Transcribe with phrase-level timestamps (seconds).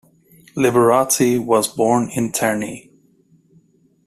[0.57, 2.89] Liberati was born in Terni.